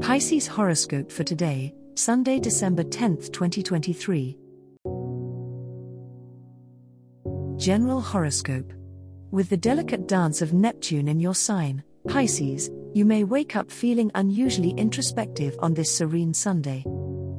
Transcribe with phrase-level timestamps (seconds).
[0.00, 4.36] Pisces horoscope for today, Sunday, December 10th, 2023.
[7.56, 8.74] General horoscope.
[9.30, 14.10] With the delicate dance of Neptune in your sign, Pisces, you may wake up feeling
[14.14, 16.84] unusually introspective on this serene Sunday.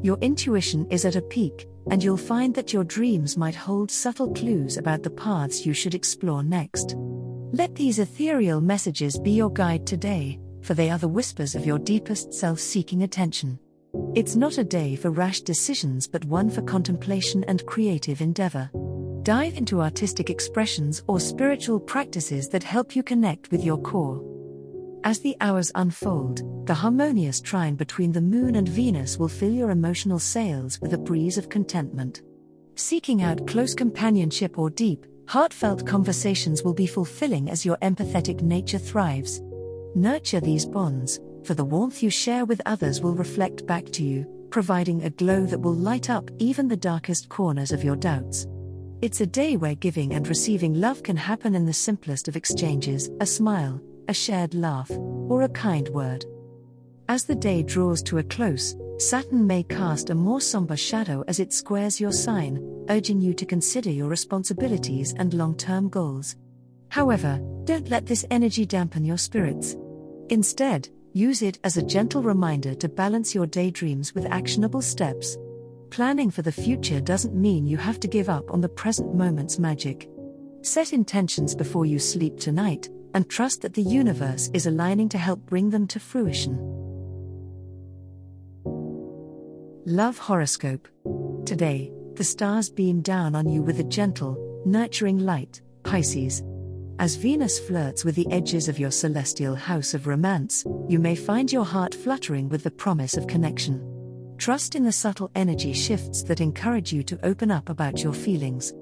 [0.02, 4.34] Your intuition is at a peak, and you'll find that your dreams might hold subtle
[4.34, 6.96] clues about the paths you should explore next.
[6.98, 11.80] Let these ethereal messages be your guide today, for they are the whispers of your
[11.80, 13.58] deepest self seeking attention.
[14.16, 18.70] It's not a day for rash decisions, but one for contemplation and creative endeavor.
[19.24, 24.22] Dive into artistic expressions or spiritual practices that help you connect with your core.
[25.06, 29.72] As the hours unfold, the harmonious trine between the moon and Venus will fill your
[29.72, 32.24] emotional sails with a breeze of contentment.
[32.76, 38.78] Seeking out close companionship or deep, heartfelt conversations will be fulfilling as your empathetic nature
[38.78, 39.42] thrives.
[39.98, 44.28] Nurture these bonds, for the warmth you share with others will reflect back to you,
[44.52, 48.46] providing a glow that will light up even the darkest corners of your doubts.
[49.02, 53.10] It's a day where giving and receiving love can happen in the simplest of exchanges
[53.22, 56.28] a smile, a shared laugh, or a kind word.
[57.10, 61.40] As the day draws to a close, Saturn may cast a more somber shadow as
[61.40, 66.36] it squares your sign, urging you to consider your responsibilities and long term goals.
[66.90, 69.76] However, don't let this energy dampen your spirits.
[70.30, 75.38] Instead, use it as a gentle reminder to balance your daydreams with actionable steps.
[75.90, 79.58] Planning for the future doesn't mean you have to give up on the present moment's
[79.58, 80.10] magic.
[80.62, 85.40] Set intentions before you sleep tonight, and trust that the universe is aligning to help
[85.46, 86.58] bring them to fruition.
[89.86, 90.88] Love Horoscope.
[91.46, 96.44] Today, the stars beam down on you with a gentle, nurturing light, Pisces.
[97.00, 101.52] As Venus flirts with the edges of your celestial house of romance, you may find
[101.52, 104.36] your heart fluttering with the promise of connection.
[104.40, 108.74] Trust in the subtle energy shifts that encourage you to open up about your feelings.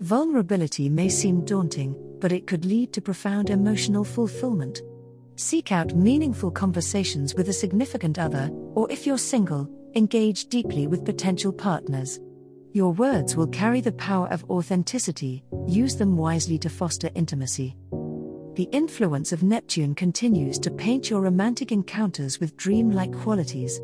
[0.00, 4.80] Vulnerability may seem daunting, but it could lead to profound emotional fulfillment.
[5.36, 11.04] Seek out meaningful conversations with a significant other, or if you're single, engage deeply with
[11.04, 12.18] potential partners.
[12.78, 17.76] Your words will carry the power of authenticity, use them wisely to foster intimacy.
[18.54, 23.80] The influence of Neptune continues to paint your romantic encounters with dreamlike qualities.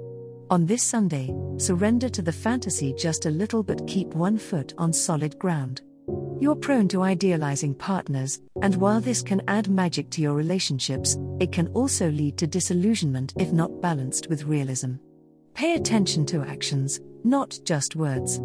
[0.48, 4.92] On this Sunday, surrender to the fantasy just a little but keep one foot on
[4.92, 5.82] solid ground.
[6.38, 11.50] You're prone to idealizing partners, and while this can add magic to your relationships, it
[11.50, 14.92] can also lead to disillusionment if not balanced with realism.
[15.54, 18.40] Pay attention to actions, not just words.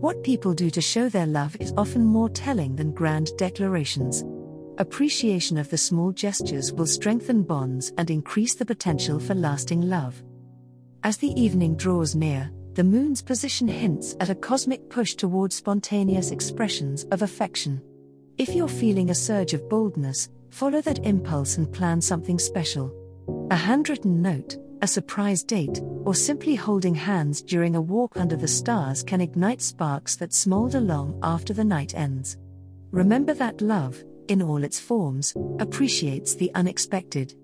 [0.00, 4.24] What people do to show their love is often more telling than grand declarations.
[4.78, 10.22] Appreciation of the small gestures will strengthen bonds and increase the potential for lasting love.
[11.02, 16.30] As the evening draws near, the moon's position hints at a cosmic push towards spontaneous
[16.30, 17.82] expressions of affection.
[18.36, 22.94] If you're feeling a surge of boldness, follow that impulse and plan something special.
[23.50, 28.48] A handwritten note, a surprise date, or simply holding hands during a walk under the
[28.48, 32.36] stars can ignite sparks that smolder long after the night ends.
[32.90, 37.34] Remember that love, in all its forms, appreciates the unexpected.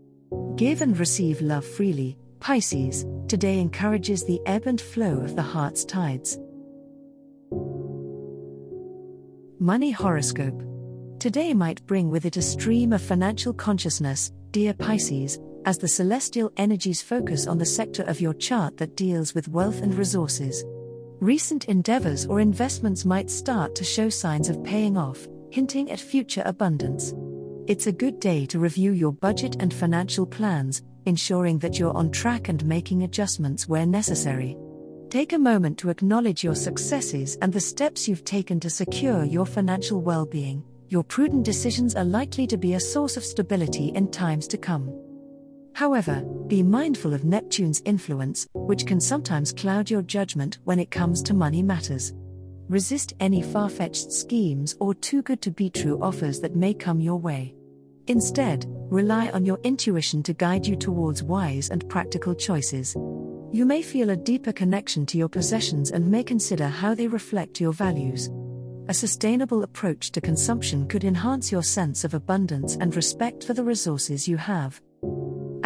[0.57, 5.85] Give and receive love freely, Pisces, today encourages the ebb and flow of the heart's
[5.85, 6.39] tides.
[9.59, 10.63] Money Horoscope.
[11.19, 16.53] Today might bring with it a stream of financial consciousness, dear Pisces, as the celestial
[16.57, 20.65] energies focus on the sector of your chart that deals with wealth and resources.
[21.21, 26.43] Recent endeavors or investments might start to show signs of paying off, hinting at future
[26.45, 27.15] abundance.
[27.67, 32.11] It's a good day to review your budget and financial plans, ensuring that you're on
[32.11, 34.57] track and making adjustments where necessary.
[35.09, 39.47] Take a moment to acknowledge your successes and the steps you've taken to secure your
[39.47, 40.63] financial well being.
[40.89, 44.93] Your prudent decisions are likely to be a source of stability in times to come.
[45.75, 51.21] However, be mindful of Neptune's influence, which can sometimes cloud your judgment when it comes
[51.25, 52.13] to money matters.
[52.69, 57.01] Resist any far fetched schemes or too good to be true offers that may come
[57.01, 57.55] your way.
[58.07, 62.95] Instead, rely on your intuition to guide you towards wise and practical choices.
[63.53, 67.61] You may feel a deeper connection to your possessions and may consider how they reflect
[67.61, 68.31] your values.
[68.89, 73.65] A sustainable approach to consumption could enhance your sense of abundance and respect for the
[73.65, 74.81] resources you have.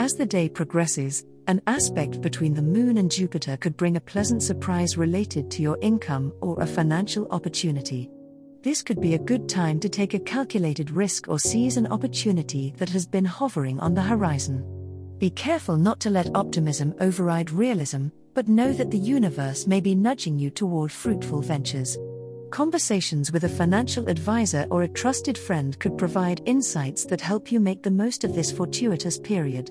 [0.09, 4.43] As the day progresses, an aspect between the Moon and Jupiter could bring a pleasant
[4.43, 8.09] surprise related to your income or a financial opportunity.
[8.63, 12.73] This could be a good time to take a calculated risk or seize an opportunity
[12.79, 14.65] that has been hovering on the horizon.
[15.19, 19.95] Be careful not to let optimism override realism, but know that the universe may be
[19.95, 21.99] nudging you toward fruitful ventures.
[22.51, 27.61] Conversations with a financial advisor or a trusted friend could provide insights that help you
[27.61, 29.71] make the most of this fortuitous period.